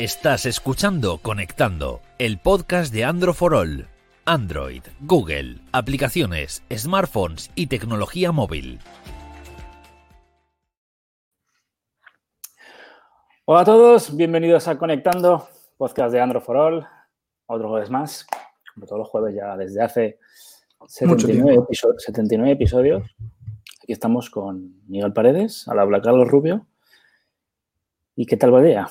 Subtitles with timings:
[0.00, 3.86] Estás escuchando Conectando, el podcast de Android for All.
[4.24, 8.78] Android, Google, aplicaciones, smartphones y tecnología móvil.
[13.44, 16.86] Hola a todos, bienvenidos a Conectando, podcast de Android for All.
[17.44, 18.26] Otro jueves más,
[18.72, 20.18] como todos los jueves ya desde hace
[20.86, 21.66] 79,
[21.98, 23.02] 79 episodios.
[23.82, 26.66] Aquí estamos con Miguel Paredes, al habla Carlos Rubio.
[28.16, 28.88] ¿Y qué tal va el día?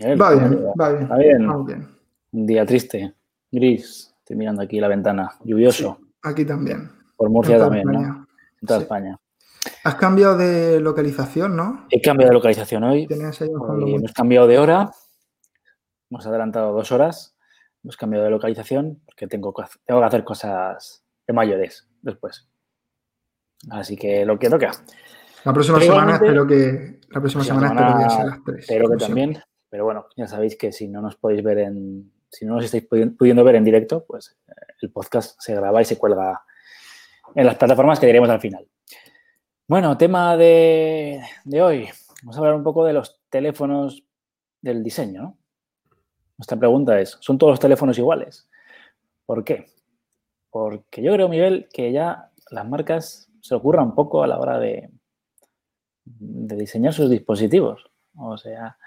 [0.00, 1.16] Va, bien, va bien, va
[1.64, 1.88] bien.
[2.32, 3.14] Un día triste,
[3.50, 4.14] gris.
[4.18, 5.30] Estoy mirando aquí la ventana.
[5.44, 5.98] Lluvioso.
[6.22, 6.90] aquí también.
[7.16, 8.26] Por Murcia también, ¿no?
[8.60, 9.18] En toda España.
[9.84, 11.86] Has cambiado de localización, ¿no?
[11.90, 13.08] He cambiado de localización hoy.
[13.10, 14.90] hoy hemos cambiado de hora.
[16.10, 17.36] Hemos adelantado dos horas.
[17.82, 19.54] Hemos cambiado de localización porque tengo,
[19.86, 22.48] tengo que hacer cosas de mayores después.
[23.70, 24.70] Así que lo que toca.
[25.44, 28.60] La próxima semana espero que la próxima semana, espero que sea las tres.
[28.60, 29.42] Espero que también.
[29.70, 32.86] Pero bueno, ya sabéis que si no nos podéis ver en, si no nos estáis
[32.86, 34.52] pudiendo ver en directo, pues eh,
[34.82, 36.42] el podcast se graba y se cuelga
[37.34, 38.66] en las plataformas que diremos al final.
[39.66, 41.20] Bueno, tema de,
[41.62, 41.88] hoy.
[42.22, 44.04] Vamos a hablar un poco de los teléfonos
[44.60, 45.36] del diseño.
[46.38, 48.48] Nuestra pregunta es, ¿son todos los teléfonos iguales?
[49.26, 49.66] ¿Por qué?
[50.50, 54.58] Porque yo creo, Miguel, que ya las marcas se ocurran un poco a la hora
[54.58, 54.90] de,
[56.04, 57.90] de diseñar sus dispositivos.
[58.16, 58.78] O sea,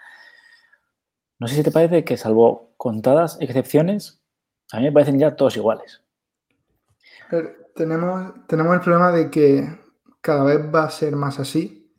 [1.41, 4.21] no sé si te parece que salvo contadas excepciones,
[4.71, 6.03] a mí me parecen ya todos iguales.
[7.73, 9.79] tenemos, tenemos el problema de que
[10.21, 11.91] cada vez va a ser más así.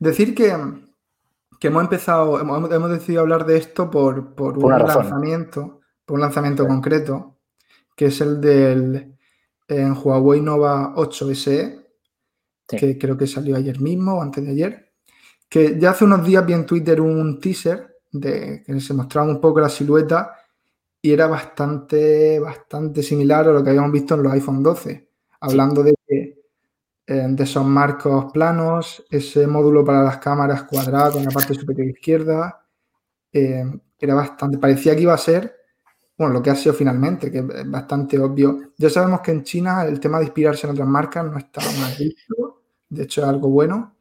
[0.00, 6.66] Decir que, hemos empezado, hemos, decidido hablar de esto por, un lanzamiento, por un lanzamiento
[6.66, 7.38] concreto,
[7.94, 9.16] que es el del
[9.68, 11.86] en Huawei Nova 8 SE,
[12.66, 14.92] que creo que salió ayer mismo o antes de ayer,
[15.48, 19.40] que ya hace unos días vi en Twitter un teaser de que se mostraba un
[19.40, 20.34] poco la silueta
[21.00, 25.08] y era bastante, bastante similar a lo que habíamos visto en los iPhone 12,
[25.40, 26.34] hablando de, eh,
[27.06, 32.66] de esos marcos planos, ese módulo para las cámaras cuadrado en la parte superior izquierda,
[33.32, 33.64] eh,
[33.98, 35.54] era bastante, parecía que iba a ser,
[36.18, 38.72] bueno, lo que ha sido finalmente, que es bastante obvio.
[38.76, 41.94] Ya sabemos que en China el tema de inspirarse en otras marcas no está mal
[41.98, 43.95] visto, de hecho es algo bueno,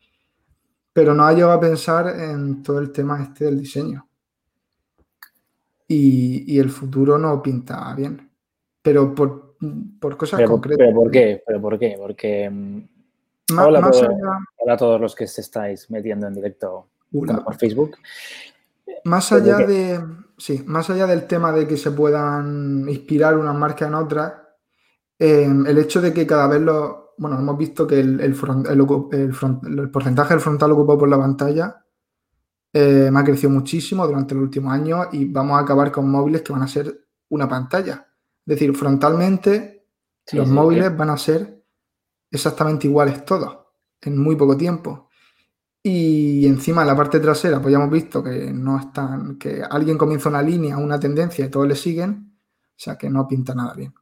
[0.95, 4.07] pero no ha llegado a pensar en todo el tema este del diseño.
[5.89, 8.31] Y, el futuro no pinta bien.
[8.81, 9.57] Pero por,
[10.15, 10.87] cosas concretas.
[10.87, 11.43] ¿Pero por qué?
[11.45, 11.95] ¿Pero por qué?
[11.99, 12.49] Porque...
[12.49, 13.91] Mm, hola,
[14.69, 17.97] a todos los que se estáis metiendo en directo por Facebook.
[19.03, 20.01] Más allá de...
[20.37, 24.55] Sí, más allá del tema de que se puedan inspirar una marca en otra,
[25.19, 28.35] eh, el hecho de que cada vez los bueno, hemos visto que el, el,
[29.91, 31.85] porcentaje del frontal ocupado por la pantalla
[32.73, 36.41] eh, me ha crecido muchísimo durante los últimos años y vamos a acabar con móviles
[36.41, 38.07] que van a ser una pantalla.
[38.45, 39.87] Es decir, frontalmente
[40.33, 41.63] los móviles van a ser
[42.29, 43.57] exactamente iguales todos
[44.01, 45.09] en muy poco tiempo.
[45.81, 49.97] Y encima en la parte trasera, pues ya hemos visto que no están, que alguien
[49.97, 52.39] comienza una línea, una tendencia y todos le siguen,
[52.69, 53.93] o sea que no pinta nada bien.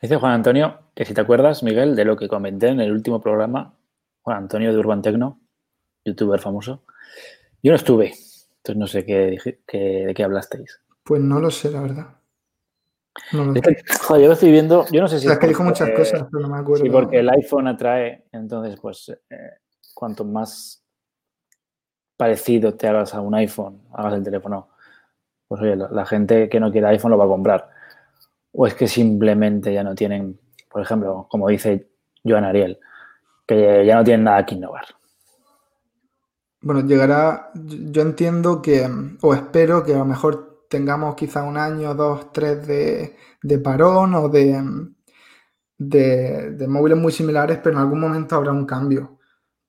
[0.00, 3.20] Dice Juan Antonio que si te acuerdas, Miguel, de lo que comenté en el último
[3.20, 3.74] programa,
[4.22, 5.40] Juan Antonio de Urban Tecno,
[6.04, 6.84] youtuber famoso.
[7.62, 10.80] Yo no estuve, entonces no sé qué, de qué hablasteis.
[11.02, 12.06] Pues no lo sé, la verdad.
[13.32, 15.26] joder, yo lo estoy viendo, yo no sé si...
[15.26, 16.84] es que dijo muchas cosas, pero no me acuerdo.
[16.84, 19.58] Sí, porque el iPhone atrae, entonces, pues, eh,
[19.94, 20.84] cuanto más
[22.16, 24.68] parecido te hagas a un iPhone, hagas el teléfono,
[25.48, 27.77] pues oye, la gente que no quiere iPhone lo va a comprar
[28.60, 30.36] o es que simplemente ya no tienen,
[30.68, 31.92] por ejemplo, como dice
[32.24, 32.80] Joan Ariel,
[33.46, 34.84] que ya no tienen nada que innovar?
[36.60, 38.84] Bueno, llegará, yo entiendo que,
[39.22, 44.28] o espero que a lo mejor tengamos quizá un año, dos, tres de, parón o
[44.28, 44.60] de,
[45.78, 49.20] de, móviles muy similares, pero en algún momento habrá un cambio,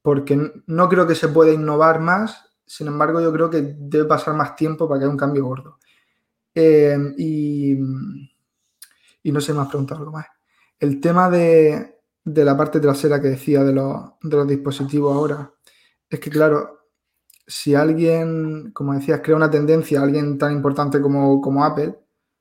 [0.02, 4.34] porque no creo que se pueda innovar más, sin embargo yo creo que debe pasar
[4.34, 5.78] más tiempo para que haya un cambio gordo.
[6.56, 7.78] Eh, y
[9.24, 10.26] y no sé, me has preguntado algo más.
[10.80, 15.54] El tema de, la parte trasera que decía de los, dispositivos ahora,
[16.10, 16.88] es que claro,
[17.46, 22.00] si alguien, como decías, crea una tendencia, alguien tan importante como, como Apple,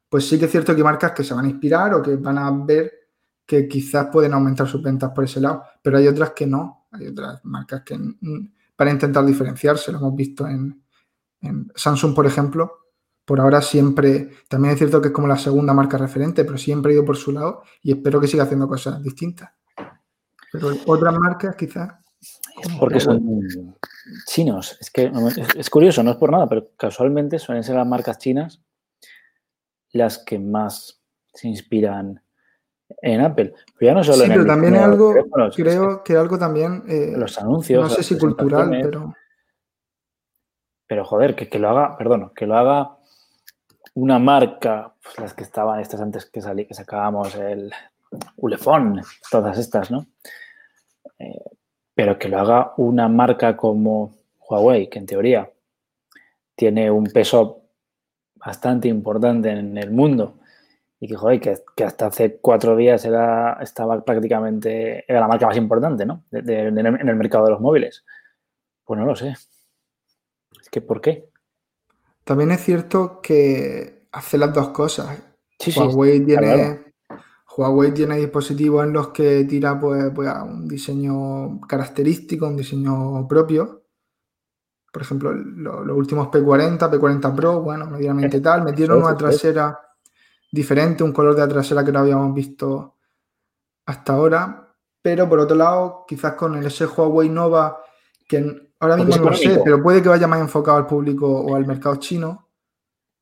[0.09, 2.39] pues sí que es cierto que marcas que se van a inspirar o que van
[2.39, 2.93] a ver
[3.45, 6.87] que quizás pueden aumentar sus ventas por ese lado, pero hay otras que no.
[6.93, 7.99] Hay otras marcas que
[8.77, 10.83] para intentar diferenciarse, lo hemos visto en,
[11.41, 12.88] en Samsung, por ejemplo,
[13.29, 16.93] por ahora siempre, también es cierto que es como la segunda marca referente, pero siempre
[16.93, 19.51] ha ido por su lado y espero que siga haciendo cosas distintas.
[20.51, 21.93] Pero otras marcas quizás.
[22.81, 23.77] Porque son,
[24.27, 24.79] chinos.
[24.81, 25.13] Es que
[25.59, 28.63] es curioso, no es por nada, pero casualmente suelen ser las marcas chinas
[29.93, 31.03] las que más
[31.35, 32.23] se inspiran
[33.03, 33.53] en Apple.
[33.79, 35.15] Pero ya no solo sí, pero también es algo,
[35.55, 36.83] creo que algo también...
[36.89, 37.83] Eh, los anuncios.
[37.83, 39.15] No sé si cultural, pero...
[40.87, 42.98] Pero joder, que, que, lo haga, perdón, que lo haga
[43.95, 47.73] una marca, pues las que estaban estas antes que salí, que sacábamos el
[48.37, 50.07] Ulefone, todas estas, ¿no?
[51.19, 51.45] Eh,
[51.95, 54.15] pero que lo haga una marca como
[54.49, 55.51] Huawei, que en teoría
[56.55, 57.63] tiene un peso
[58.37, 60.39] bastante importante en el mundo
[61.01, 65.57] y que, joder, que, hasta hace cuatro días era, estaba prácticamente, era la marca más
[65.57, 66.25] importante, ¿no?
[66.33, 68.05] en el mercado de los móviles.
[68.85, 69.37] Pues no lo sé.
[70.61, 71.29] Es que, ¿por qué?
[72.29, 75.19] También es cierto que hace las dos cosas.
[75.75, 76.93] Huawei, tiene,
[77.57, 83.87] Huawei tiene dispositivos en los que tira pues, pues un diseño característico, un diseño propio.
[84.93, 89.81] Por ejemplo, los últimos P40, P40 Pro, bueno, medianamente tal, metieron una trasera
[90.53, 92.97] diferente, un color de la trasera que no habíamos visto
[93.87, 94.75] hasta ahora.
[95.01, 97.81] Pero por otro lado, quizás con el ese Huawei Nova,
[98.29, 101.55] que ahora mismo no lo sé, pero puede que vaya más enfocado al público o
[101.55, 102.49] al mercado chino.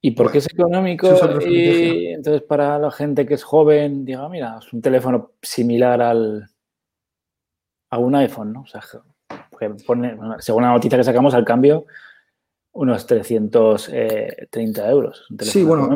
[0.01, 1.09] ¿Y por qué es económico?
[1.45, 6.49] y entonces para la gente que es joven, diga, mira, es un teléfono similar al
[7.91, 8.63] a un iPhone, ¿no?
[8.63, 8.83] O sea,
[9.87, 11.87] pone, según la noticia que sacamos, al cambio,
[12.73, 15.27] unos 330 euros.
[15.41, 15.89] sí, bueno,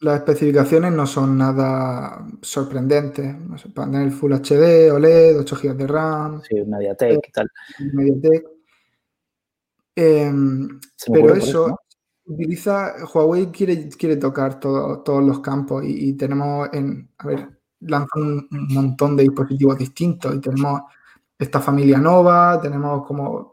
[0.00, 3.36] las especificaciones no son nada sorprendentes.
[3.38, 6.42] No sé, panel Full HD, OLED, 8 GB de RAM.
[6.42, 7.50] Sí, Mediatek y tal.
[7.92, 8.59] Mediatek.
[9.94, 10.80] Em,
[11.12, 11.80] pero eso,
[12.24, 18.46] utiliza, Huawei quiere, quiere tocar todos los campos y, tenemos en, a ver, lanza un,
[18.50, 20.82] montón de dispositivos distintos y tenemos
[21.38, 23.50] esta familia Nova, tenemos como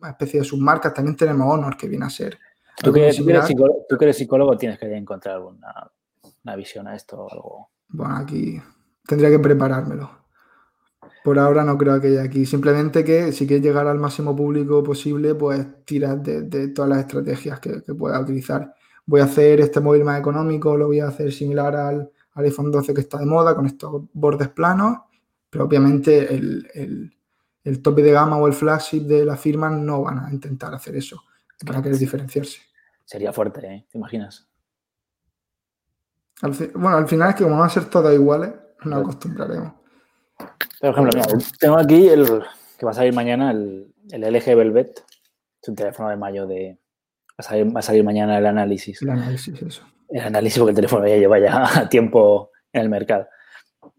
[0.00, 2.38] una especie de submarcas, también tenemos Honor que viene a ser
[2.80, 5.90] ¿Tú que, eres psicólogo, tienes que encontrar alguna
[6.44, 7.70] una visión a esto o algo.
[7.88, 8.60] Bueno, aquí
[9.06, 10.10] tendría que preparármelo.
[11.28, 12.46] Por ahora no creo que haya aquí.
[12.46, 17.60] Simplemente que si quieres llegar al máximo público posible, pues tiras de, todas las estrategias
[17.60, 18.74] que, que puedas utilizar.
[19.04, 22.94] Voy a hacer este móvil más económico, lo voy a hacer similar al, iPhone 12
[22.94, 25.00] que está de moda, con estos bordes planos,
[25.50, 27.12] pero obviamente el,
[27.62, 30.96] el tope de gama o el flagship de la firma no van a intentar hacer
[30.96, 31.24] eso.
[31.66, 32.60] Van a querer diferenciarse.
[33.04, 33.86] Sería fuerte, ¿eh?
[33.92, 34.48] ¿Te imaginas?
[36.40, 38.50] bueno, al final es que como van a ser todas iguales,
[38.82, 39.77] nos acostumbraremos.
[40.80, 41.22] Por ejemplo,
[41.58, 42.42] tengo aquí el
[42.78, 45.04] que va a salir mañana, el, LG Velvet.
[45.60, 46.78] Es un teléfono de mayo de...
[47.30, 49.02] Va a, salir, mañana el análisis.
[49.02, 49.82] El análisis, eso.
[50.08, 53.28] El análisis porque el teléfono ya lleva ya tiempo en el mercado.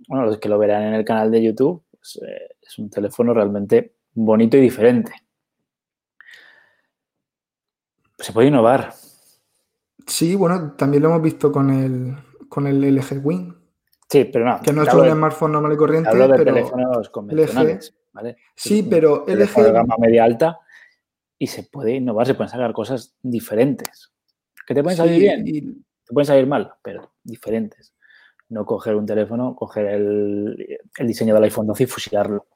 [0.08, 3.34] Bueno, los que lo verán en el canal de YouTube, pues, eh, es un teléfono
[3.34, 5.12] realmente bonito y diferente
[8.20, 8.94] se puede innovar.
[10.06, 12.18] Sí, bueno, también lo hemos visto con el,
[12.50, 13.54] con el LG Wing.
[14.10, 14.60] Sí, pero no.
[14.62, 16.10] Que no es un smartphone normal y corriente.
[16.10, 17.96] Hablo de pero teléfonos convencionales.
[18.12, 18.38] ¿vale?
[18.56, 19.64] Sí, pero LG.
[19.64, 20.60] De gama media alta
[21.38, 24.12] y se puede innovar, se pueden sacar cosas diferentes.
[24.68, 25.62] Que te pueden salir bien, y...
[25.62, 27.94] te pueden salir mal, pero diferentes.
[28.50, 32.48] No coger un teléfono, coger el, el diseño del iPhone 12 y fusilarlo.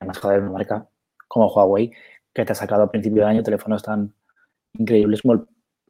[0.00, 0.88] Además, joder, una marca
[1.26, 1.92] como Huawei
[2.34, 4.14] que te ha sacado a principio de año teléfonos tan
[4.74, 5.22] increíbles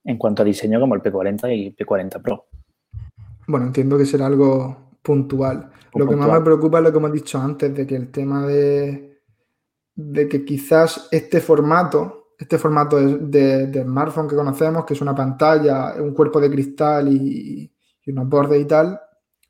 [0.05, 2.47] en cuanto a diseño como el P40 y P40 Pro.
[3.47, 5.71] Bueno, entiendo que será algo puntual.
[5.95, 8.47] lo que más me preocupa es lo que hemos dicho antes, de que el tema
[8.47, 9.21] de,
[9.95, 15.95] de que quizás este formato, este formato de, smartphone que conocemos, que es una pantalla,
[15.99, 17.73] un cuerpo de cristal y,
[18.05, 19.01] y unos bordes y tal,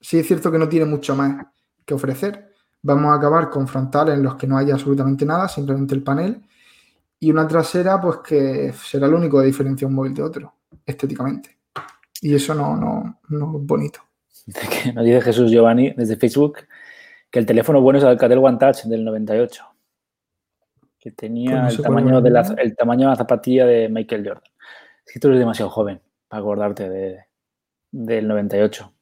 [0.01, 1.47] sí es cierto que no tiene mucho más
[1.85, 2.53] que ofrecer.
[2.83, 6.43] Vamos a acabar con frontales en los que no haya absolutamente nada, simplemente el panel
[7.21, 10.55] y una trasera, pues que será lo único de diferencia un móvil de otro,
[10.87, 11.59] estéticamente.
[12.21, 14.01] Y eso no, no, no es bonito.
[14.95, 16.59] Nos dice Jesús Giovanni desde Facebook
[17.31, 19.65] que el teléfono bueno es el Alcatel One Touch del 98,
[20.99, 24.51] que tenía pues el, tamaño de la, el tamaño de la zapatilla de Michael Jordan.
[25.07, 27.19] Es que tú eres demasiado joven para acordarte de,
[27.91, 28.93] del 98.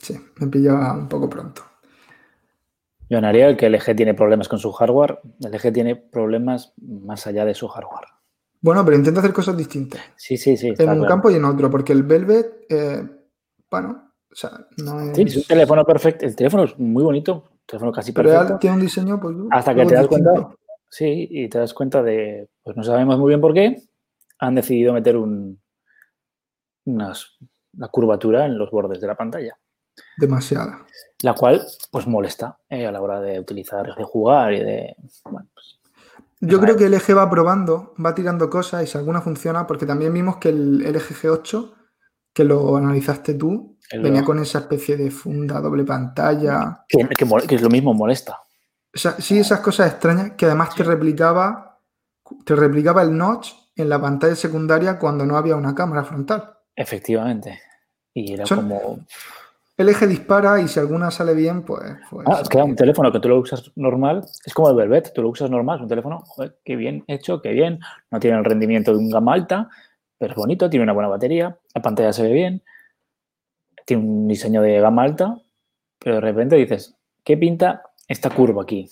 [0.00, 1.62] Sí, me pillaba un poco pronto.
[3.10, 7.26] Yo haría que el LG tiene problemas con su hardware, el LG tiene problemas más
[7.26, 8.06] allá de su hardware.
[8.60, 10.02] Bueno, pero intenta hacer cosas distintas.
[10.16, 10.74] Sí, sí, sí.
[10.76, 13.08] En un campo y en otro, porque el Velvet, eh,
[13.70, 15.16] bueno, o sea, no es...
[15.16, 18.44] Sí, es un teléfono perfecto, el teléfono es muy bonito, teléfono casi perfecto.
[18.46, 19.36] Pero tiene un diseño, pues...
[19.50, 20.30] Hasta que te das cuenta,
[20.88, 23.82] sí, y te das cuenta de, pues no sabemos muy bien por qué,
[24.38, 25.60] han decidido meter un,
[26.84, 27.12] una
[27.90, 29.58] curvatura en los bordes de la pantalla.
[30.16, 30.86] Demasiada.
[31.22, 34.96] La cual, pues molesta eh, a la hora de utilizar, de jugar y de.
[35.24, 35.78] Bueno, pues.
[36.40, 39.86] Yo creo que el LG va probando, va tirando cosas y si alguna funciona, porque
[39.86, 41.72] también vimos que el LG G8,
[42.38, 46.84] que lo analizaste tú, venía con esa especie de funda doble pantalla.
[46.88, 47.08] Que,
[47.50, 48.38] es lo mismo, molesta.
[48.94, 51.80] sí, esas cosas extrañas que además te replicaba,
[52.44, 56.48] te replicaba el notch en la pantalla secundaria cuando no había una cámara frontal.
[56.76, 57.60] Efectivamente.
[58.14, 59.00] Y era como.
[59.76, 61.82] El eje dispara y si alguna sale bien, pues.
[62.08, 65.12] pues ah, es que un teléfono que tú lo usas normal, es como el Velvet,
[65.12, 67.80] tú lo usas normal, es un teléfono, joder, qué bien hecho, qué bien.
[68.12, 69.68] No tiene el rendimiento de un gama alta,
[70.18, 72.62] pero es bonito, tiene una buena batería, la pantalla se ve bien,
[73.86, 75.40] tiene un diseño de gama alta,
[75.98, 78.90] pero de repente dices, ¿qué pinta esta curva aquí?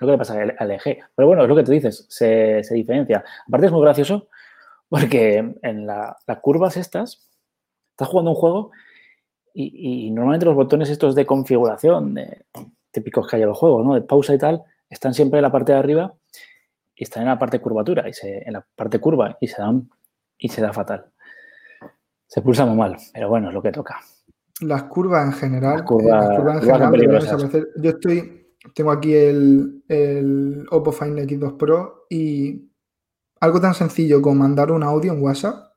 [0.00, 1.00] Lo que le pasa al eje.
[1.14, 3.24] Pero bueno, es lo que tú dices, se, diferencia.
[3.46, 4.28] Aparte es muy gracioso
[4.88, 7.28] porque en las curvas estas,
[7.90, 8.70] estás jugando un juego
[9.52, 12.44] y, normalmente los botones estos de configuración, de,
[12.92, 13.94] típicos que hay en los juegos, ¿no?
[13.94, 16.14] De pausa y tal, están siempre en la parte de arriba
[16.94, 19.90] y están en la parte curvatura, y se, en la parte curva, y se dan
[20.38, 21.12] y se da fatal.
[22.26, 24.00] Se pulsa muy mal, pero bueno, es lo que toca.
[24.60, 25.76] Las curvas en general.
[25.78, 32.70] Las curvas, en general Yo estoy, tengo aquí el, el Oppo Find X2 Pro y
[33.40, 35.68] algo tan sencillo como mandar un audio en WhatsApp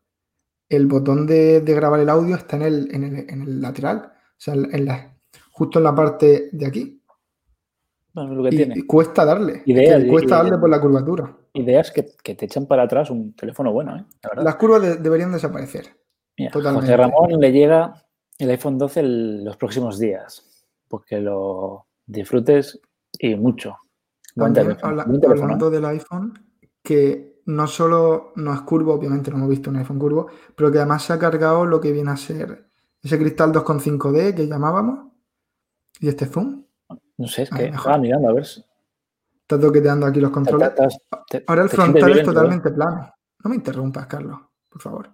[0.71, 4.85] el botón de, grabar el audio está en el, en el, lateral, o sea, en
[4.85, 5.17] la,
[5.51, 7.00] justo en la parte de aquí.
[8.13, 9.63] Lo que y, cuesta darle.
[10.09, 11.37] cuesta darle por la curvatura.
[11.53, 14.05] Ideas que, que, te echan para atrás un teléfono bueno, ¿eh?
[14.37, 15.95] Las curvas deberían desaparecer.
[16.51, 17.93] José Ramón le llega
[18.37, 22.79] el iPhone 12 los próximos días, porque lo disfrutes
[23.19, 23.77] y mucho.
[24.37, 26.33] hablando del iPhone,
[26.83, 30.79] que no solo no es curvo, obviamente no hemos visto un iPhone curvo, pero que
[30.79, 32.67] además se ha cargado lo que viene a ser
[33.01, 35.11] ese cristal 2.5D que llamábamos
[35.99, 36.63] y este zoom.
[37.21, 38.43] No sé, es que estaba mirando a ver.
[38.43, 40.71] Estás toqueteando aquí los controles.
[41.45, 43.13] Ahora el frontal es totalmente plano.
[43.43, 45.11] No me interrumpas, Carlos, por favor.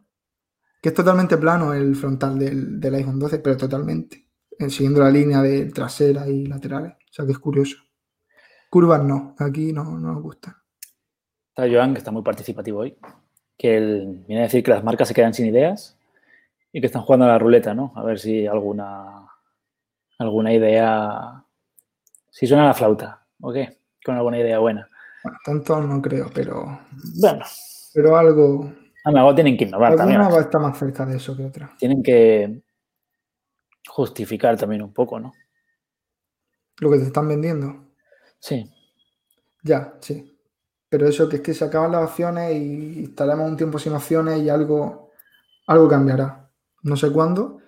[0.82, 4.28] Que es totalmente plano el frontal del, del iPhone 12, pero totalmente.
[4.58, 6.94] Eh, siguiendo la línea de trasera y laterales.
[6.94, 7.78] O sea que es curioso.
[8.70, 10.64] Curvas no, aquí no, no nos gusta.
[11.50, 12.98] Está Joan, que está muy participativo hoy,
[13.58, 15.98] que él viene a decir que las marcas se quedan sin ideas
[16.72, 17.94] y que están jugando a la ruleta, ¿no?
[17.96, 19.28] A ver si alguna,
[20.20, 21.44] alguna idea,
[22.38, 23.79] si suena la flauta, ¿o qué?
[24.06, 24.88] Con alguna idea buena.
[25.24, 26.82] Bueno, tanto no creo, pero...
[27.20, 27.44] Bueno.
[27.96, 28.72] Pero algo...
[29.06, 30.22] A lo tienen que innovar también.
[30.22, 31.72] va a estar más cerca de eso que otra.
[31.79, 32.62] Tienen que
[33.89, 35.34] justificar también un poco, ¿no?
[36.77, 37.88] Lo que te están vendiendo.
[38.38, 38.72] Sí.
[39.63, 40.38] Ya, sí.
[40.89, 44.44] Pero eso, que es que se acaban las opciones y estaremos un tiempo sin opciones
[44.44, 45.10] y algo,
[45.65, 46.51] algo cambiará.
[46.84, 47.62] No sé cuándo,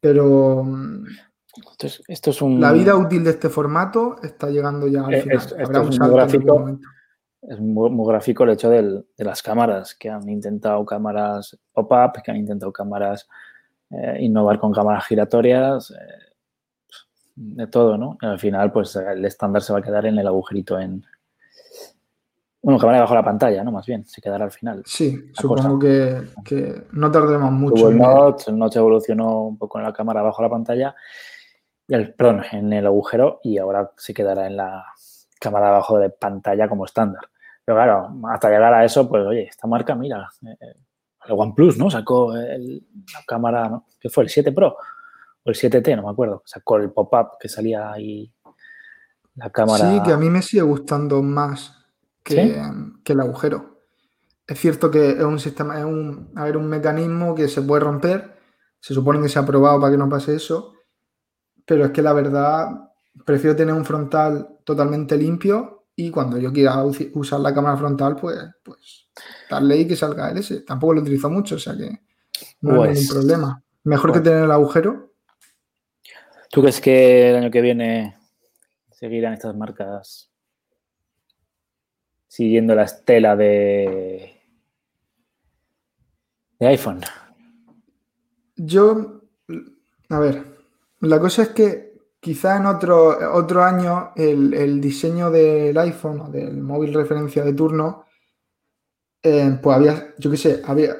[0.00, 0.66] pero
[2.08, 2.60] esto es un...
[2.60, 5.36] la vida útil de este formato está llegando ya al eh, final.
[5.36, 6.78] es, muy gráfico,
[7.42, 12.36] es muy, gráfico el hecho de las cámaras, que han intentado cámaras pop-up, que han
[12.36, 13.28] intentado cámaras,
[13.90, 16.34] eh, innovar con cámaras giratorias, eh,
[17.36, 18.16] de todo, ¿no?
[18.20, 21.04] Y al final, pues el estándar se va a quedar en el agujerito en,
[22.66, 23.70] bueno, debajo de la pantalla, ¿no?
[23.70, 24.82] Más bien, se quedará al final.
[24.84, 26.20] Sí, supongo que,
[26.90, 27.90] no tardaremos mucho.
[27.90, 30.92] el notch, el notch evolucionó un poco en la cámara bajo la pantalla,
[31.88, 34.84] el, perdón, en el agujero y ahora se quedará en la
[35.40, 37.22] cámara abajo de pantalla como estándar.
[37.64, 40.74] Pero claro, hasta llegar a eso, pues oye, esta marca, mira, eh,
[41.26, 41.90] el OnePlus, ¿no?
[41.90, 43.86] Sacó la cámara, ¿no?
[44.00, 44.24] ¿Qué fue?
[44.24, 44.76] ¿El 7 Pro?
[45.44, 46.42] O el 7T, no me acuerdo.
[46.44, 48.32] Sacó el pop-up que salía ahí
[49.34, 49.90] la cámara.
[49.90, 51.86] Sí, que a mí me sigue gustando más
[52.22, 52.60] que,
[53.04, 53.80] el agujero.
[54.46, 57.80] Es cierto que es un sistema, es un, a ver, un mecanismo que se puede
[57.84, 58.36] romper.
[58.80, 60.75] Se supone que se ha probado para que no pase eso.
[61.66, 62.68] Pero es que la verdad,
[63.24, 68.38] prefiero tener un frontal totalmente limpio y cuando yo quiera usar la cámara frontal, pues,
[68.62, 69.08] pues
[69.50, 70.60] darle y que salga el S.
[70.60, 72.00] Tampoco lo utilizo mucho, o sea que
[72.60, 73.62] no hay ningún pues, problema.
[73.84, 74.24] Mejor que pues.
[74.24, 75.14] tener el agujero.
[76.50, 78.18] ¿Tú crees que el año que viene
[78.90, 80.30] seguirán estas marcas
[82.28, 84.40] siguiendo la estela de,
[86.58, 87.00] de iPhone?
[88.56, 89.22] Yo,
[90.10, 90.55] a ver,
[91.00, 91.86] la cosa es que
[92.20, 98.06] quizá en otro, otro año el, diseño del iPhone o del móvil referencia de turno,
[99.22, 100.96] eh, pues había, yo qué sé, había,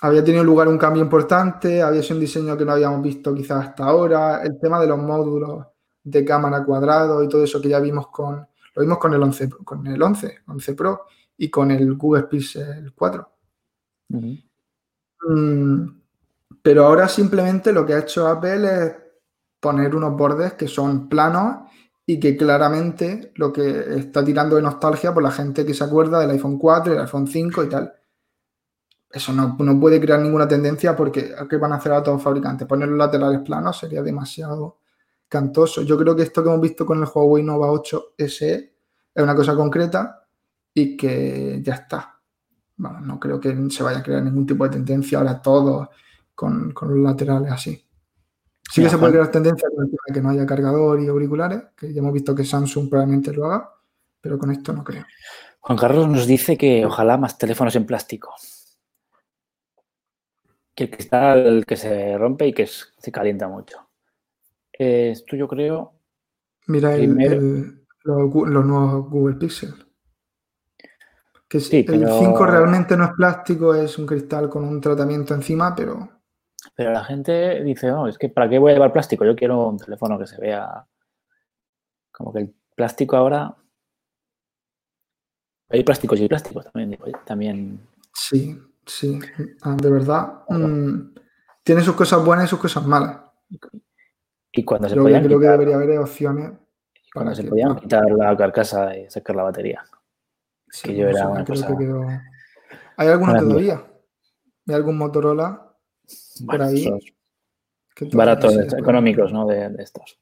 [0.00, 3.68] había tenido lugar un cambio importante, había sido un diseño que no habíamos visto quizás
[3.68, 5.66] hasta ahora, el tema de los módulos
[6.02, 9.50] de cámara cuadrado y todo eso que ya vimos con, lo vimos con el 11,
[9.64, 13.30] con el 11, 11 Pro y con el Google Pixel 4.
[15.28, 15.86] Mm,
[16.62, 19.05] pero ahora simplemente lo que ha hecho Apple es
[19.66, 21.68] poner unos bordes que son planos
[22.06, 26.20] y que claramente lo que está tirando de nostalgia por la gente que se acuerda
[26.20, 27.92] del iPhone 4, el iPhone 5 y tal.
[29.10, 32.68] Eso no, puede crear ninguna tendencia porque ¿qué van a hacer a todos los fabricantes?
[32.68, 34.78] Poner los laterales planos sería demasiado
[35.28, 35.82] cantoso.
[35.82, 38.54] Yo creo que esto que hemos visto con el Huawei Nova 8 SE
[39.12, 40.28] es una cosa concreta
[40.72, 42.20] y que ya está.
[42.76, 45.88] no creo que se vaya a crear ningún tipo de tendencia ahora todos
[46.36, 47.85] con, con los laterales así.
[48.70, 51.08] Sí que se puede crear tendencia con el tema de que no haya cargador y
[51.08, 53.72] auriculares, que ya hemos visto que Samsung probablemente lo haga,
[54.20, 55.04] pero con esto no creo.
[55.60, 58.34] Juan Carlos nos dice que ojalá más teléfonos en plástico.
[60.74, 63.88] Que el cristal que se rompe y que se calienta mucho.
[64.72, 65.94] esto yo creo.
[66.66, 69.74] Mira el, los, nuevos Google Pixel.
[71.48, 75.74] Que sí, el 5 realmente no es plástico, es un cristal con un tratamiento encima,
[75.74, 76.15] pero
[76.76, 79.24] pero la gente dice, no, es que ¿para qué voy a llevar plástico?
[79.24, 80.86] Yo quiero un teléfono que se vea
[82.12, 83.56] como que el plástico ahora...
[85.70, 87.80] Hay plásticos y plásticos también, también...
[88.12, 89.18] Sí, sí,
[89.62, 90.44] ah, de verdad.
[91.62, 93.22] Tiene sus cosas buenas y sus cosas malas.
[94.52, 96.52] Y cuando se creo podían creo que debería haber opciones.
[97.12, 99.82] Cuando se podían quitar la carcasa y sacar la batería.
[100.68, 101.68] Sí, que yo era una cosa...
[102.98, 103.82] ¿Hay alguno todavía?
[104.68, 105.65] ¿Hay algún Motorola
[106.44, 106.88] por ahí.
[108.12, 109.46] Baratos, económicos, ¿no?
[109.46, 110.18] De, estos.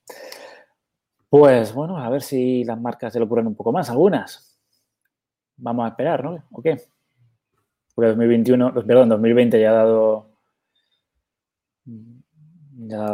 [1.29, 4.57] Pues bueno, a ver si las marcas se lo ocurren un poco más, algunas.
[5.57, 6.45] Vamos a esperar, ¿no?
[6.53, 6.81] ¿O qué?
[7.95, 10.31] Porque 2021, perdón, 2020 ya ha dado.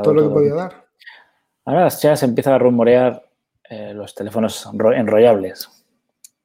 [0.02, 0.86] todo lo que podía dar.
[1.64, 3.24] Ahora ya se empieza a rumorear
[3.64, 5.68] eh, los teléfonos enrollables.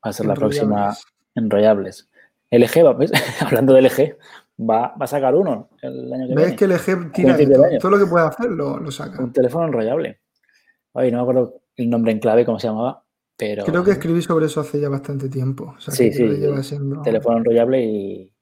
[0.05, 0.95] Va a ser la próxima
[1.33, 2.07] enrollables.
[2.51, 3.11] LG, ¿ves?
[3.41, 4.17] hablando de LG,
[4.57, 6.55] va, a sacar uno el año que ¿Ves viene.
[6.55, 7.37] que el EG tira
[7.79, 9.21] todo, lo que puede hacer lo, saca.
[9.21, 10.21] Un teléfono enrollable.
[10.93, 13.03] Oye, no me acuerdo el nombre en clave, cómo se llamaba,
[13.37, 13.65] pero...
[13.65, 15.75] Creo que escribí sobre eso hace ya bastante tiempo.
[15.79, 16.39] sí, sí,
[17.03, 18.33] teléfono enrollable y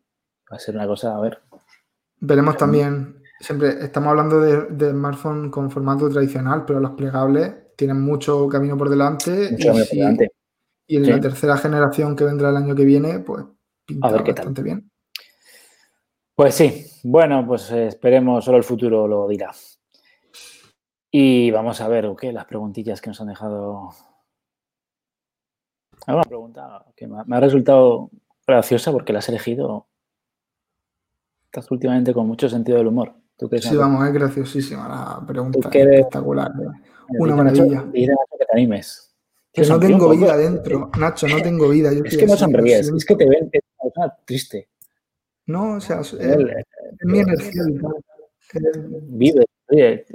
[0.51, 1.39] va a ser una cosa, a ver.
[2.19, 7.99] Veremos también, siempre estamos hablando de, de smartphone con formato tradicional, pero los plegables tienen
[7.99, 9.49] mucho camino por delante.
[9.51, 10.31] Mucho y, camino por delante.
[10.87, 13.45] y en la tercera generación que vendrá el año que viene, pues
[13.85, 14.92] pinta bastante bien.
[16.35, 19.51] Pues sí, bueno, pues eh, esperemos, solo el futuro lo dirá.
[21.11, 22.33] Y vamos a ver, ¿qué?
[22.33, 23.89] Las preguntillas que nos han dejado.
[26.07, 28.09] Una pregunta que me ha resultado
[28.47, 29.87] graciosa porque la has elegido.
[31.45, 33.13] Estás últimamente con mucho sentido del humor.
[33.37, 35.59] ¿Tú sí, vamos, es graciosísima la pregunta.
[35.59, 36.51] espectacular.
[37.09, 37.85] Una maravilla.
[37.91, 39.13] que te animes.
[39.51, 41.91] Que no tengo vida dentro, Nacho, no tengo vida.
[41.91, 43.61] es que no sonríes, es que te ven, es
[44.25, 44.69] triste.
[45.45, 46.13] No, o sea, es,
[47.03, 47.63] mi energía
[49.03, 50.05] Vive, oye,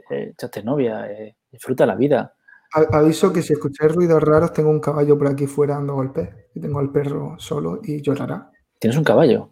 [0.64, 2.34] novia, eh, disfruta la vida.
[2.72, 6.28] Aviso que si escucháis ruidos raros, tengo un caballo por aquí fuera dando golpes.
[6.54, 8.50] Y tengo al perro solo y llorará.
[8.78, 9.50] ¿Tienes un caballo?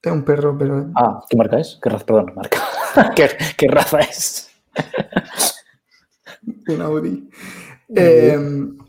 [0.00, 0.90] Es un perro, pero.
[0.94, 1.78] Ah, ¿qué marca es?
[1.82, 2.06] ¿Qué raza?
[2.06, 2.60] Perdón, marca.
[3.56, 4.50] ¿Qué, raza es?
[6.68, 7.28] un Audi.
[7.94, 8.38] Eh,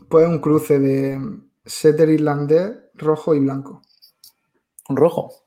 [0.08, 1.18] pues un cruce de
[1.64, 3.82] setter irlandés, rojo y blanco.
[4.88, 5.39] ¿Un rojo?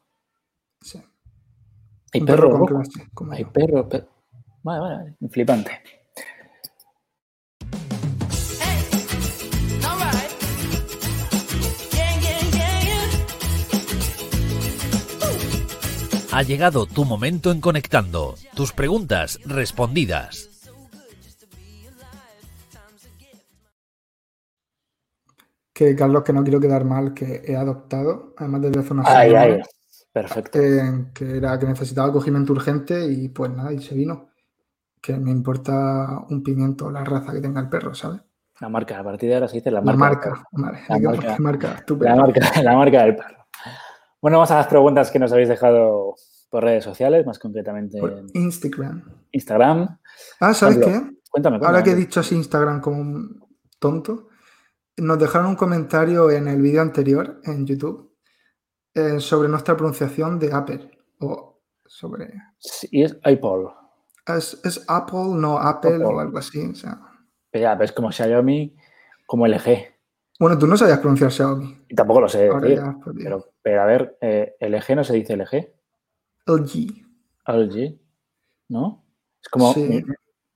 [2.13, 2.67] Hay perro,
[3.31, 3.89] Hay perro,
[4.61, 5.71] Vale, vale, flipante.
[16.31, 18.35] Ha llegado tu momento en Conectando.
[18.55, 20.49] Tus preguntas respondidas.
[25.73, 29.33] Que Carlos, que no quiero quedar mal, que he adoptado, además desde hace unas ay,
[29.35, 29.61] ay.
[30.13, 30.59] Perfecto.
[31.13, 34.29] que era que necesitaba acogimiento urgente y pues nada, y se vino.
[35.01, 38.21] Que me importa un pimiento la raza que tenga el perro, ¿sabes?
[38.61, 39.91] La marca, a partir de ahora se dice la marca.
[39.91, 43.47] La marca, La, marca, marca, la, marca, la marca del perro.
[44.21, 46.15] Bueno, vamos a las preguntas que nos habéis dejado
[46.49, 49.03] por redes sociales, más concretamente por Instagram.
[49.31, 49.97] Instagram.
[50.39, 51.01] Ah, ¿sabes qué?
[51.31, 53.43] Cuéntame, Ahora que he dicho así Instagram como un
[53.79, 54.29] tonto,
[54.97, 58.12] nos dejaron un comentario en el vídeo anterior en YouTube
[58.95, 62.33] eh, sobre nuestra pronunciación de Apple o sobre...
[62.59, 63.67] Sí, es Apple.
[64.25, 66.65] Es, Apple, no Apple, o algo así.
[66.65, 66.99] O sea.
[67.51, 68.75] Pero ya, ves como Xiaomi,
[69.25, 69.93] como LG.
[70.39, 71.85] Bueno, tú no sabías pronunciar Xiaomi.
[71.89, 72.49] Y tampoco lo sé.
[73.15, 75.73] pero, pero, a ver, eh, LG no se dice LG.
[76.47, 77.03] LG.
[77.47, 77.99] LG,
[78.69, 79.03] ¿no?
[79.41, 79.73] Es como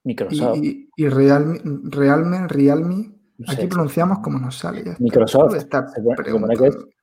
[0.03, 0.57] Microsoft.
[0.57, 3.13] Y, y, Realme, Realme, Realme.
[3.47, 4.95] Aquí pronunciamos como nos sale.
[4.99, 5.55] Microsoft.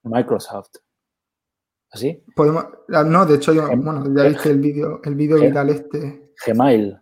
[0.02, 0.76] Microsoft.
[1.94, 2.24] ¿Así?
[2.34, 6.32] Podemos, ah, no, de hecho, yo, bueno, ya viste el vídeo el vídeo viral este.
[6.44, 6.98] Gmail.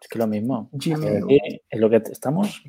[0.00, 0.70] Es que lo mismo.
[0.72, 1.26] Gmail.
[1.68, 2.62] es lo que estamos.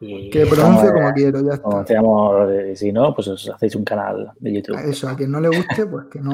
[0.00, 2.50] Y Que pronuncie como quiero, ya está.
[2.50, 4.78] eh, si no, pues os hacéis un canal de YouTube.
[4.78, 6.32] Eso, a quien no le guste, pues que no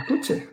[0.00, 0.48] escuche.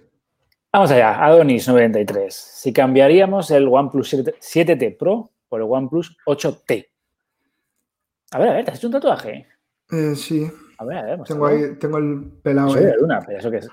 [0.74, 2.30] Vamos allá, Adonis93.
[2.30, 6.88] Si cambiaríamos el OnePlus 7, 7T Pro por el OnePlus 8T.
[8.32, 9.48] A ver, a ver, ¿te has hecho un tatuaje?
[9.91, 10.46] Eh, sí,
[10.80, 11.20] A ver, a ver.
[11.24, 12.86] tengo ahí, tengo el pelado Soy ahí.
[12.92, 13.70] de luna, pero eso que es.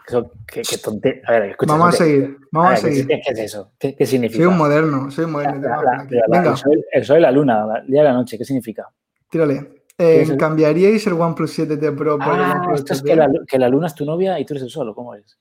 [0.47, 1.73] Que, que tonte- A ver, escucha.
[1.73, 2.05] Vamos a escucha.
[2.11, 3.07] seguir, vamos a ver, ¿qué- seguir.
[3.07, 3.73] ¿qué, qué es eso?
[3.79, 4.43] ¿Qué, qué significa?
[4.45, 5.61] Soy un moderno, soy un moderno.
[5.61, 8.13] La- la- la- Venga, el, sol, el sol y la luna, el día y la
[8.15, 8.89] noche, ¿qué significa?
[9.29, 9.83] tírale.
[9.99, 13.07] Eh, el- ¿Cambiaríais el OnePlus 7T Pro por el Ah, OnePlus esto es 8T?
[13.07, 15.15] que la, que la luna es tu novia y tú eres el sol, ¿o ¿cómo
[15.15, 15.39] es?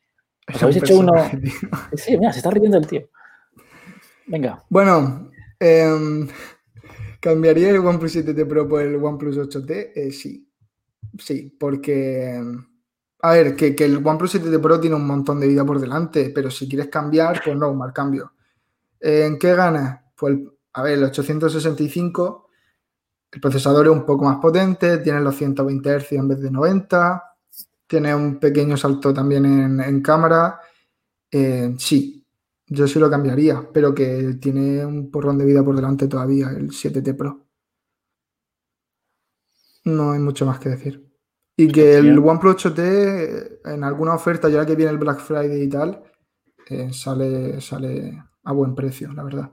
[0.53, 1.13] Os habéis hecho uno-.
[1.93, 3.07] Sí, mira, se está riendo el tío.
[4.27, 6.27] Venga, Bueno, em,
[7.19, 9.91] ¿cambiaría el OnePlus 7T Pro por el OnePlus 8T?
[9.95, 10.47] Eh, sí.
[11.17, 12.35] Sí, porque.
[12.35, 12.65] em,
[13.21, 16.31] A ver, que, que el OnePlus 7T Pro tiene un montón de vida por delante,
[16.35, 18.33] pero si quieres cambiar, pues no, mal cambio.
[19.01, 20.01] ¿En qué ganas?
[20.17, 20.37] Pues,
[20.73, 22.49] a ver, el 865,
[23.33, 27.23] el procesador es un poco más potente, tiene los 120 Hz en vez de 90,
[27.87, 30.59] tiene un pequeño salto también en, en cámara.
[31.31, 32.25] Eh, sí,
[32.67, 36.71] yo sí lo cambiaría, pero que tiene un porrón de vida por delante todavía, el
[36.73, 37.42] 7T Pro.
[39.85, 41.09] No hay mucho más que decir.
[41.55, 42.17] Y que el.
[42.17, 46.03] OnePlus 8T, eh, en alguna oferta, ya que viene el Black Friday y tal,
[46.69, 49.51] eh, sale, sale a buen precio, la verdad.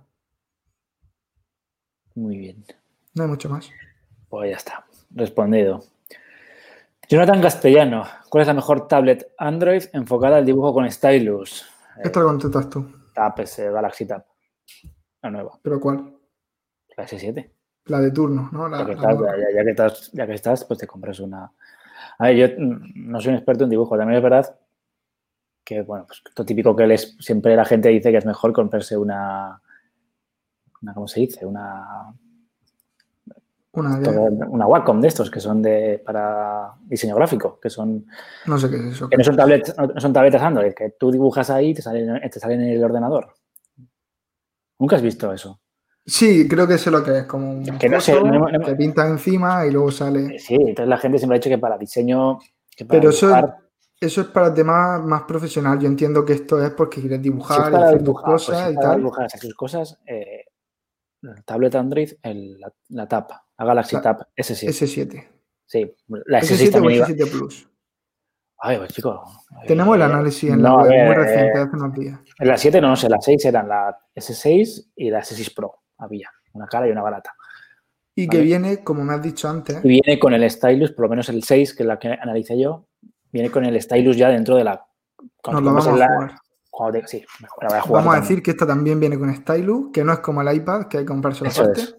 [2.14, 2.64] muy bien.
[3.14, 3.70] No hay mucho más.
[4.28, 5.80] Pues ya está, respondido.
[7.08, 11.62] Jonathan Castellano, ¿cuál es la mejor tablet Android enfocada al dibujo con stylus?
[11.96, 14.24] Eh, Esto lo contestas tú, Tab, ese Galaxy Tab.
[15.22, 16.16] La nueva, pero ¿cuál?
[16.96, 17.50] la S7.
[17.90, 18.68] La de turno, ¿no?
[18.68, 19.16] La- Ya que, estás,
[19.54, 21.50] ya- que estás, ya que estás, pues te compras una.
[22.18, 24.56] A ver, yo no soy un experto en dibujo, también es verdad
[25.64, 28.96] que, bueno, pues lo típico que les, siempre la gente dice que es mejor comprarse
[28.96, 29.60] una,
[30.82, 31.44] una ¿cómo se dice?
[31.46, 32.12] Una,
[33.72, 34.10] Una de-
[34.48, 38.06] una Wacom de estos que son de para diseño gráfico, que son
[38.46, 39.08] No sé qué es eso.
[39.08, 42.40] que no son no son tabletas Android, que tú dibujas ahí y te salen, te
[42.40, 43.34] salen en el ordenador.
[44.78, 45.60] ¿Nunca has visto eso?
[46.06, 48.60] Sí, creo que sé lo que es, como un Que no sé, foto, no- no-
[48.64, 50.38] te pintas encima y luego sale.
[50.38, 52.38] Sí, entonces la gente siempre ha dicho que para diseño,
[52.76, 53.58] que para Pero eso, dibujar,
[54.00, 55.78] eso es para temas más profesional.
[55.78, 58.58] Yo entiendo que esto es porque quieres dibujar es y hacer tus dibujar, pues cosas
[58.58, 58.96] si es y tal.
[58.96, 60.44] dibujar, hacer sus cosas, eh,
[61.22, 63.06] la tablet Android, el- la, la
[63.58, 64.68] la Galaxy La- Tab S7.
[64.70, 65.28] S7.
[65.66, 67.06] Sí, la S6 S7 o también iba.
[67.06, 67.68] S7 Plus.
[68.62, 69.22] Ay, pues chico.
[69.66, 72.20] Tenemos el eh, análisis en no, la web, muy eh, reciente, hace unos días.
[72.38, 75.76] En la 7 no, no sé, las 6 eran la S6 y la S6 Pro.
[76.00, 77.32] Había una cara y una barata.
[78.14, 81.10] Y que viene, como me has dicho antes, Y viene con el stylus, por lo
[81.10, 82.86] menos el 6, que es la que analicé yo,
[83.32, 84.84] viene con el stylus ya dentro de la.
[85.42, 86.34] cuando nos lo vamos a la- jugar.
[86.70, 88.28] cuando te- sí, mejor, la voy a jugar Vamos a también.
[88.28, 91.04] decir que esta también viene con Stylus, que no es como el iPad, que hay
[91.04, 91.80] que comprárselo Eso aparte.
[91.82, 91.96] es.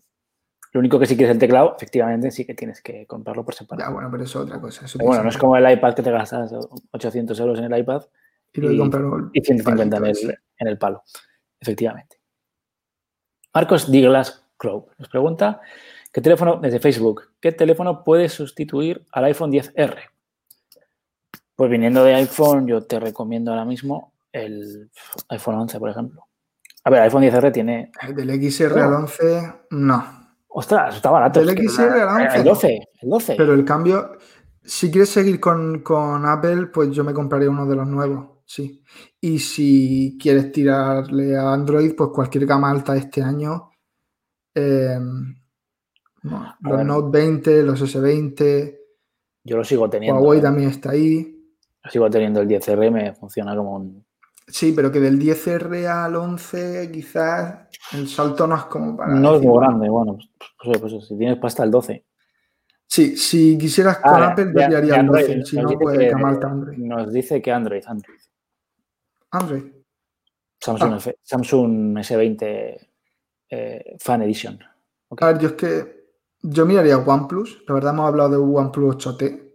[0.73, 3.89] Lo único que sí quieres el teclado, efectivamente, sí que tienes que comprarlo por separado.
[3.89, 4.85] Ya, bueno, pero eso es otra cosa.
[4.85, 6.51] eso bueno, no es como el iPad que te gastas
[6.91, 8.03] 800 euros en el iPad
[8.53, 8.81] Y y-
[9.33, 11.03] y 150 en el, en el palo.
[11.59, 12.20] Efectivamente.
[13.53, 15.61] Marcos Douglas Crow nos pregunta,
[16.11, 19.97] ¿qué teléfono, desde Facebook, qué teléfono puede sustituir al iPhone 10R?
[21.55, 24.89] Pues viniendo de iPhone, yo te recomiendo ahora mismo el
[25.29, 26.25] iPhone 11, por ejemplo.
[26.83, 27.91] A ver, el iPhone 10R tiene...
[28.01, 30.21] El Del XR al 11, no.
[30.47, 31.39] Ostras, está barato.
[31.43, 32.37] Del es XR al una- 11.
[32.37, 33.35] El 12, el 12.
[33.37, 34.17] Pero el cambio,
[34.63, 38.83] si quieres seguir con, con Apple, pues yo me compraré uno de los nuevos, sí.
[39.21, 43.69] Y si quieres tirarle a Android, pues cualquier gama alta este año.
[44.55, 44.97] eh,
[46.23, 46.85] no, los ver.
[46.85, 48.77] Note 20, los S20,
[49.43, 50.19] Yo lo sigo teniendo.
[50.21, 50.41] Huawei ¿eh?
[50.43, 51.35] también está ahí.
[51.89, 54.05] Sigo teniendo el 10R, me funciona como un...
[54.47, 59.15] Sí, pero que del 10R al 11 quizás el salto no es como para...
[59.15, 62.05] No es muy grande, bueno, pues, pues, pues, si tienes pasta el 12.
[62.85, 64.93] Sí, si quisieras Ah, con de- Apple, yo de el 12.
[64.99, 66.77] Android, Si no, pues que- gama alta Android.
[66.77, 68.19] Nos dice que Android, Android.
[69.31, 69.63] Android.
[70.59, 70.97] Samsung, Ah.
[70.97, 72.77] F- Samsung S20
[73.49, 74.59] eh, Fan Edition.
[75.19, 76.05] A ver, yo es que
[76.43, 77.63] yo miraría OnePlus.
[77.67, 79.47] La verdad hemos hablado de OnePlus 8T.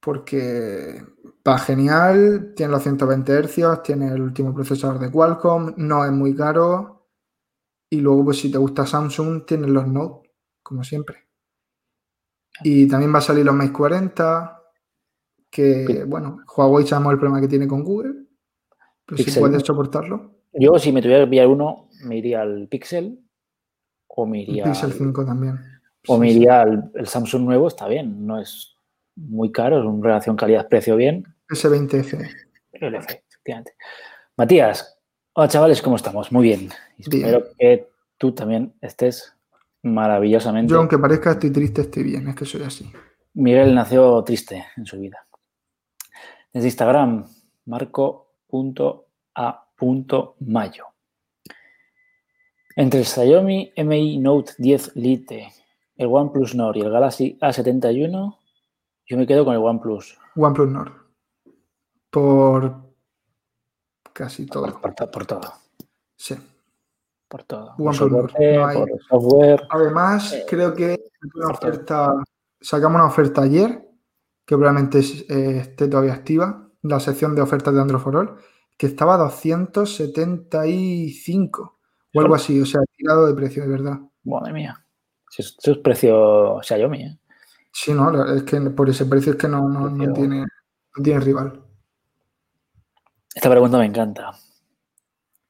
[0.00, 1.02] Porque
[1.46, 6.34] va genial, tiene los 120 Hz, tiene el último procesador de Qualcomm, no es muy
[6.36, 7.08] caro.
[7.90, 10.30] Y luego, pues si te gusta Samsung, tienes los Note,
[10.62, 11.26] como siempre.
[12.62, 14.62] Y también va a salir los Mate 40,
[15.50, 18.27] que, bueno, Huawei sabemos el problema que tiene con Google.
[19.08, 19.40] Pero si Pixel.
[19.40, 23.18] puedes soportarlo, Yo, si me tuviera que pillar uno, me iría al Pixel
[24.06, 25.58] o me el iría, Pixel al, 5 también.
[26.06, 26.36] o Sí, me sí.
[26.36, 28.76] iría al el Samsung nuevo, está bien, no es
[29.16, 31.24] muy caro, es una relación calidad-precio bien.
[31.48, 32.18] S20F.
[32.74, 33.72] LF, efectivamente.
[34.36, 34.98] Matías,
[35.32, 36.30] hola chavales, ¿cómo estamos?
[36.30, 36.68] Muy bien.
[36.98, 39.34] Espero que tú también estés
[39.82, 40.70] maravillosamente.
[40.72, 42.90] Yo, aunque parezca estoy triste, estoy bien, es que soy así.
[43.34, 45.26] Miguel nació triste en su vida.
[46.52, 47.26] Desde Instagram,
[49.78, 50.84] marco.a.mayo.
[52.76, 55.52] Entre el Xiaomi Mi Note 10 Lite,
[55.96, 58.36] el OnePlus Nord y el Galaxy A71,
[59.06, 60.16] yo me quedo con el OnePlus.
[60.36, 60.92] OnePlus Nord.
[62.10, 62.76] Por
[64.12, 64.80] casi todo.
[64.80, 65.52] Por, por, por todo.
[66.16, 66.36] Sí.
[67.28, 67.74] Por todo.
[67.78, 68.30] OnePlus por, Nord.
[68.30, 69.62] soporte, No hay- por software.
[69.70, 70.98] Además, Eh, creo que
[71.34, 72.14] una oferta,
[72.60, 73.84] sacamos una oferta ayer,
[74.46, 78.36] que probablemente eh, esté todavía activa, la sección de ofertas de Android for All,
[78.76, 81.78] que estaba a 275
[82.14, 83.98] o algo así, o sea, tirado de precio, de verdad.
[84.24, 84.84] Madre mía.
[85.30, 87.18] Si es- Eso es precio Xiaomi, ¿eh?
[87.72, 91.20] Sí, no, es que por ese precio es que no, no, no tiene, no tiene
[91.20, 91.62] rival.
[93.34, 94.32] Esta pregunta me encanta.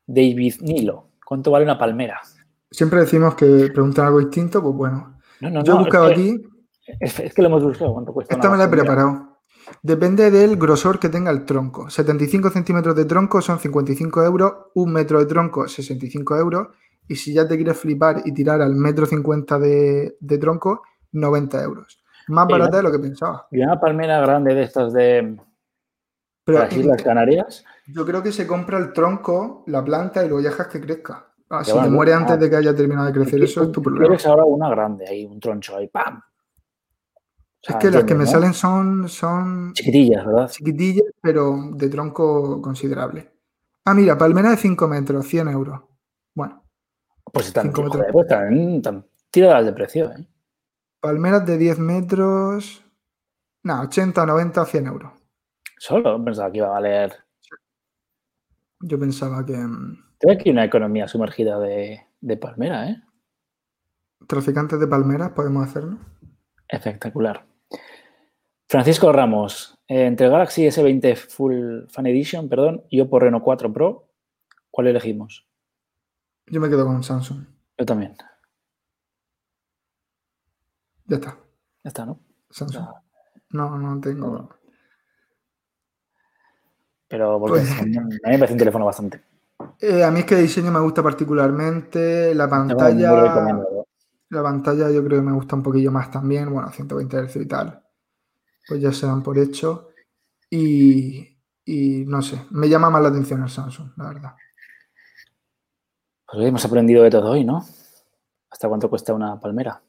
[0.07, 2.21] David Nilo, ¿cuánto vale una palmera?
[2.71, 5.19] Siempre decimos que preguntan algo distinto, pues bueno.
[5.41, 6.43] No, no, Yo he buscado es que, aquí,
[7.01, 7.93] Es, es que lo hemos buscado.
[7.95, 9.28] ¿Cuánto cuesta esta me la he preparado.
[9.83, 11.89] Depende del grosor que tenga el tronco.
[11.89, 16.69] 75 centímetros de tronco son 55 euros, un metro de tronco 65 euros,
[17.07, 21.63] y si ya te quieres flipar y tirar al metro 50 de, de tronco, 90
[21.63, 22.03] euros.
[22.29, 23.47] Más barata de lo que pensaba.
[23.51, 25.39] Y una palmera grande de estas de
[26.45, 27.65] Pero las Islas Canarias.
[27.87, 31.29] yo creo que se compra el tronco, la planta y luego ya dejas que crezca.
[31.51, 34.07] Ah, si te muere antes de que haya terminado de crecer, eso es tu problema.
[34.07, 36.21] Quieres ahora una grande ahí, un troncho ahí, ¡pam!
[37.69, 40.49] Es sea, que las que me salen son, son Chiquitillas, ¿verdad?
[40.51, 43.31] chiquitillas, pero de tronco considerable.
[43.85, 45.81] Ah, mira, palmera de 5 metros, 100 euros.
[46.35, 46.65] Bueno,
[47.33, 48.01] Pues están, Cinco metros.
[48.01, 50.27] joder, pues están, están tiradas de precio, ¿eh?
[51.01, 52.85] palmeras de 10 metros,
[53.65, 55.13] no, 80, 90, 100 euros.
[55.79, 57.15] Solo pensaba que iba a valer.
[58.81, 63.03] Yo pensaba que mm, Tengo aquí una economía sumergida de, de palmera, ¿eh?
[64.27, 65.99] traficantes de palmeras podemos hacerlo.
[66.69, 67.47] Espectacular.
[68.69, 73.73] Francisco Ramos, eh, entre el Galaxy S20 Full Fan Edition, perdón, y Oppo Reno 4
[73.73, 74.09] Pro,
[74.71, 75.47] ¿cuál elegimos?
[76.47, 77.45] Yo me quedo con Samsung.
[77.79, 78.15] Yo también.
[81.07, 81.39] Ya está,
[81.85, 82.21] Ya está, ¿no?
[82.51, 82.85] Samsung.
[83.51, 84.51] No, no tengo.
[87.09, 89.23] Pero porque Pues- a mí me parece un teléfono bastante.
[89.81, 92.35] Eh, a mí es que el diseño me gusta particularmente.
[92.35, 93.13] La pantalla,
[94.29, 96.53] la pantalla yo creo que me gusta un poquillo más también.
[96.53, 97.83] Bueno, 120 Hz y tal.
[98.69, 99.89] Pues ya se dan por hecho.
[100.51, 104.35] Y, y no sé, me llama más la atención el Samsung, la verdad.
[106.31, 107.65] Pues hemos aprendido de todo hoy, ¿no?
[108.51, 109.83] ¿Hasta cuánto cuesta una palmera?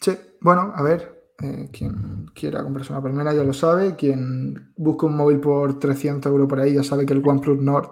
[0.00, 3.96] Sí, bueno, a ver, eh, quien quiera comprarse una palmera ya lo sabe.
[3.96, 7.90] Quien busque un móvil por 300 euros por ahí ya sabe que el OnePlus Nord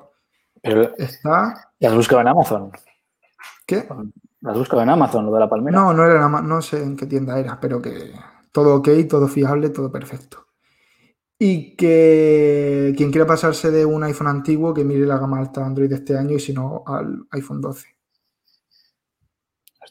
[0.62, 1.72] Pero está.
[1.78, 2.72] las buscaba en Amazon.
[3.66, 3.86] ¿Qué?
[4.40, 5.78] Las buscaba en Amazon, lo de la palmera.
[5.78, 8.12] No, no era nada más, no sé en qué tienda era, pero que
[8.52, 10.46] todo ok, todo fiable, todo perfecto.
[11.38, 15.66] Y que quien quiera pasarse de un iPhone antiguo, que mire la gama alta de
[15.66, 17.86] Android de este año y si no, al iPhone 12.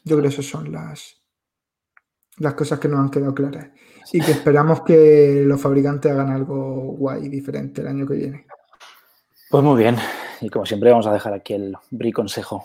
[0.04, 1.22] Yo creo que esas son las,
[2.36, 3.70] las cosas que nos han quedado claras.
[4.12, 8.46] Y que esperamos que los fabricantes hagan algo guay, diferente el año que viene.
[9.50, 9.96] Pues muy bien.
[10.40, 12.64] Y como siempre vamos a dejar aquí el bri consejo.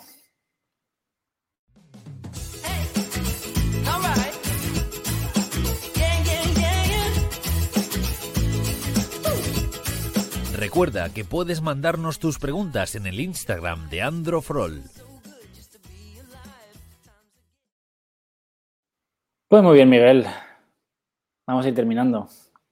[10.63, 14.81] Recuerda que puedes mandarnos tus preguntas en el Instagram de Androfrol.
[19.49, 20.25] Pues muy bien, Miguel.
[21.45, 22.29] Vamos a ir terminando.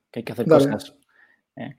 [0.10, 0.72] Que hay que hacer Dale.
[0.72, 0.96] cosas.
[1.58, 1.76] ¿Eh?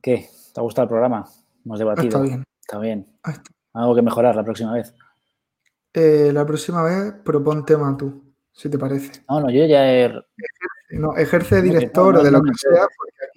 [0.00, 0.30] ¿Qué?
[0.54, 1.28] ¿Te ha gustado el programa?
[1.62, 2.08] Hemos debatido.
[2.08, 2.44] Está bien.
[2.62, 3.06] Está bien.
[3.22, 3.42] Está.
[3.74, 4.94] Algo que mejorar la próxima vez.
[5.92, 9.22] Eh, la próxima vez propon tema tú, si te parece.
[9.28, 10.10] No, no, yo ya he,
[10.88, 12.86] No, ejerce de No, no, director no, o de lo que sea,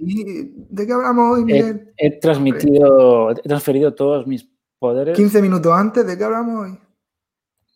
[0.03, 1.93] ¿de qué hablamos hoy, he, Miguel?
[1.97, 5.15] he transmitido, he transferido todos mis poderes.
[5.15, 6.79] 15 minutos antes, ¿de qué hablamos hoy?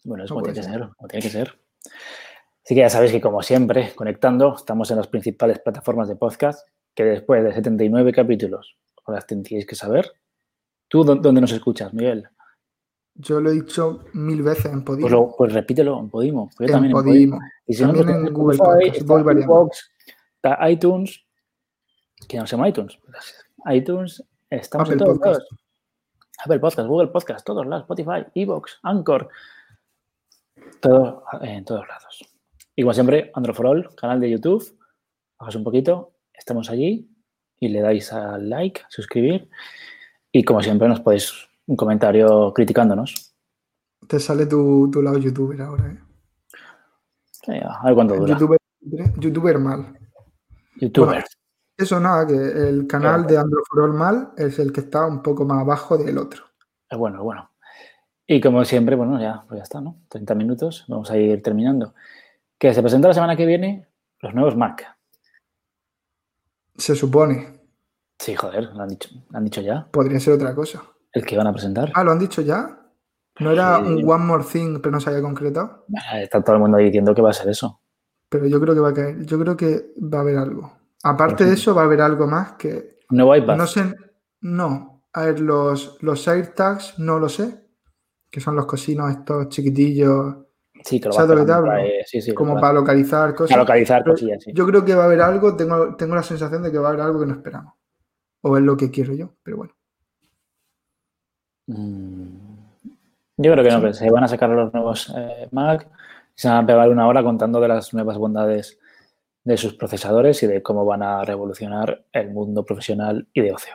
[0.03, 0.89] Bueno, es No como tiene que ser.
[0.97, 1.59] como tiene que ser.
[2.63, 6.67] Así que ya sabéis que, como siempre, conectando, estamos en las principales plataformas de podcast,
[6.95, 10.11] que después de 79 capítulos os las tendríais que saber.
[10.87, 12.27] ¿Tú dó- dónde nos escuchas, Miguel?
[13.15, 15.01] Yo lo he dicho mil veces en Podimo.
[15.07, 16.49] Pues, lo- pues repítelo en Podimo.
[16.59, 17.39] Yo en también en Podimo.
[17.67, 19.53] Y si no, También en Google Podcast, está voy variando.
[19.53, 19.77] iVoox,
[20.35, 21.24] está iTunes,
[22.27, 22.97] que no se llama iTunes.
[23.71, 25.39] iTunes, estamos en todos Podcast.
[25.39, 25.49] lados.
[26.43, 29.29] Apple Podcast, Google Podcast, todos lados, Spotify, iVoox, Anchor,
[30.81, 32.37] todo, en todos lados.
[32.75, 34.77] Y como siempre, Androforol, canal de YouTube,
[35.39, 37.09] bajas un poquito, estamos allí
[37.59, 39.49] y le dais al like, suscribir
[40.31, 43.33] y como siempre nos podéis un comentario criticándonos.
[44.07, 45.99] Te sale tu, tu lado youtuber ahora, ¿eh?
[47.31, 48.33] Sí, a ver cuánto dura.
[48.33, 48.59] Youtuber,
[49.19, 49.97] youtuber mal.
[50.75, 51.07] Youtuber.
[51.07, 51.25] Bueno,
[51.77, 53.27] Eso nada, que el canal Claro.
[53.27, 56.45] de Androforol mal es el que está un poco más abajo del otro.
[56.89, 57.51] Es bueno, es bueno.
[58.27, 59.97] Y como siempre, bueno, ya, pues ya está, ¿no?
[60.09, 61.93] 30 minutos, vamos a ir terminando.
[62.57, 63.87] Que se presenta la semana que viene
[64.21, 64.95] los nuevos Mac.
[66.77, 67.59] Se supone.
[68.17, 69.87] Sí, joder, lo han dicho, lo han dicho ya.
[69.91, 70.81] Podría ser otra cosa.
[71.11, 71.91] El que van a presentar.
[71.93, 72.79] Ah, ¿lo han dicho ya?
[73.39, 73.83] ¿No era Sí.
[73.83, 75.85] un One More Thing, pero no se había concretado?
[76.15, 77.81] Está todo el mundo diciendo que va a ser eso.
[78.29, 79.25] Pero yo creo que va a caer.
[79.25, 80.71] Yo creo que va a haber algo.
[81.05, 82.97] Aparte de eso, va a haber algo más que.
[83.11, 83.57] Nuevo iPad.
[83.57, 83.93] No sé.
[84.41, 85.03] No.
[85.13, 87.63] A ver, los, los AirTags no lo sé.
[88.31, 90.35] Que son los cocinos estos chiquitillos.
[90.83, 93.51] sí, que lo va a sí, sí, como para, para localizar cosas.
[93.51, 94.51] para localizar Pero cosillas, sí.
[94.51, 95.55] Yo creo que va a haber algo.
[95.55, 97.75] Tengo, tengo la sensación de que va a haber algo que no esperamos.
[98.41, 99.35] O es lo que quiero yo.
[99.43, 99.73] Pero bueno.
[101.67, 102.25] Mm,
[103.37, 105.87] Yo creo que no, se van a sacar los nuevos eh, Mac
[106.35, 108.79] y se van a pegar una hora contando de las nuevas bondades
[109.45, 113.73] de sus procesadores y de cómo van a revolucionar el mundo profesional y de ocio.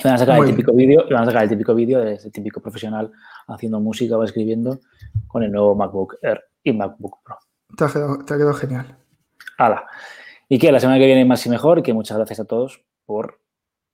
[0.00, 0.72] Y Van a sacar el típico
[1.10, 3.12] van a sacar el típico vídeo de ese típico profesional
[3.48, 4.80] haciendo música o escribiendo
[5.26, 7.36] con el nuevo MacBook Air y MacBook Pro.
[7.76, 8.96] Te ha quedado, te ha quedado genial.
[9.58, 9.86] ¡Hala!
[10.48, 12.82] Y que la semana que viene más y mejor y que muchas gracias a todos
[13.04, 13.40] por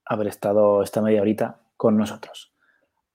[0.05, 2.55] haber estado esta media horita con nosotros.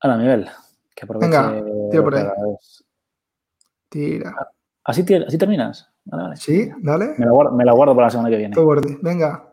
[0.03, 0.49] Hola, Miguel.
[0.95, 2.25] Que aproveche Venga, tira por ahí.
[3.87, 4.35] Tira.
[4.83, 5.89] ¿Así, ti- así terminas?
[6.11, 6.37] Vale, vale.
[6.37, 7.13] Sí, dale.
[7.17, 8.55] Me la, guardo, me la guardo para la semana que viene.
[9.01, 9.45] Venga.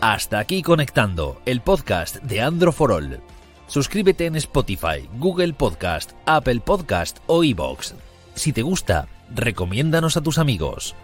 [0.00, 3.20] Hasta aquí conectando el podcast de Andro for All.
[3.66, 7.94] Suscríbete en Spotify, Google Podcast, Apple Podcast o iBox.
[8.34, 10.96] Si te gusta, recomiéndanos a tus amigos.